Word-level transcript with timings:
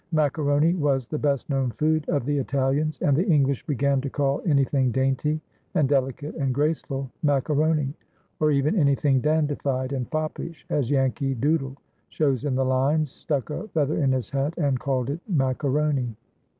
Macaroni 0.11 0.73
was 0.73 1.07
the 1.07 1.19
best 1.19 1.47
known 1.47 1.69
food 1.69 2.09
of 2.09 2.25
the 2.25 2.39
Italians, 2.39 2.99
and 3.03 3.15
the 3.15 3.27
English 3.27 3.63
began 3.67 4.01
to 4.01 4.09
call 4.09 4.41
anything 4.47 4.89
dainty 4.89 5.39
and 5.75 5.87
delicate 5.87 6.33
and 6.37 6.55
graceful 6.55 7.11
"mac 7.21 7.49
aroni," 7.49 7.93
or 8.39 8.49
even 8.49 8.75
anything 8.75 9.21
dandified 9.21 9.93
and 9.93 10.09
foppish, 10.09 10.65
as 10.71 10.89
"Yankee 10.89 11.35
Doodle" 11.35 11.77
shows 12.09 12.45
in 12.45 12.55
the 12.55 12.65
fines, 12.65 13.11
—"Stuck 13.11 13.51
a 13.51 13.67
feather 13.67 14.01
in 14.01 14.11
his 14.11 14.31
hat, 14.31 14.55
And 14.57 14.79
called 14.79 15.11
it 15.11 15.19
macaroni." 15.29 16.15